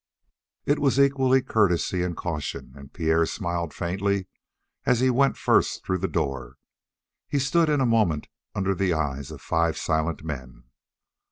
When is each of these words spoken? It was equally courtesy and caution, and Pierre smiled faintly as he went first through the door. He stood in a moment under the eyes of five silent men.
It 0.65 0.79
was 0.79 0.99
equally 0.99 1.43
courtesy 1.43 2.01
and 2.01 2.17
caution, 2.17 2.73
and 2.75 2.91
Pierre 2.91 3.27
smiled 3.27 3.71
faintly 3.71 4.25
as 4.83 4.99
he 4.99 5.11
went 5.11 5.37
first 5.37 5.85
through 5.85 5.99
the 5.99 6.07
door. 6.07 6.57
He 7.27 7.37
stood 7.37 7.69
in 7.69 7.79
a 7.81 7.85
moment 7.85 8.27
under 8.55 8.73
the 8.73 8.93
eyes 8.95 9.29
of 9.29 9.41
five 9.41 9.77
silent 9.77 10.23
men. 10.23 10.63